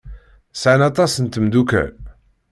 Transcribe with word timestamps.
Sɛan 0.53 0.81
aṭas 0.89 1.13
n 1.19 1.25
tmeddukal. 1.27 1.91